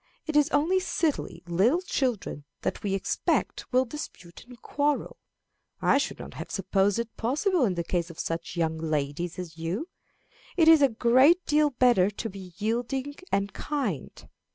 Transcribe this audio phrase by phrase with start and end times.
[0.25, 5.17] It is only silly little children that we expect will dispute and quarrel.
[5.79, 9.59] I should not have supposed it possible in the case of such young ladies as
[9.59, 9.89] you.
[10.57, 14.27] It is a great deal better to be yielding and kind.